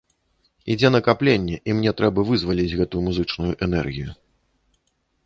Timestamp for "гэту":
2.79-3.05